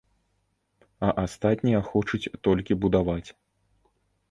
А 1.07 1.09
астатнія 1.25 1.83
хочуць 1.91 2.31
толькі 2.49 2.79
будаваць. 2.87 3.29